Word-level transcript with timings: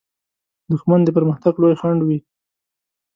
دښمن 0.71 0.99
د 1.03 1.09
پرمختګ 1.17 1.53
لوی 1.61 1.75
خنډ 1.81 1.99
وي 2.07 2.17